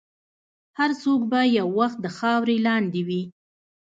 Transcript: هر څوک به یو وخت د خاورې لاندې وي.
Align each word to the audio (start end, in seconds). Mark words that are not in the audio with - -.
هر 0.79 0.91
څوک 1.01 1.21
به 1.31 1.39
یو 1.57 1.67
وخت 1.79 1.97
د 2.01 2.07
خاورې 2.17 2.57
لاندې 2.67 3.01
وي. 3.07 3.23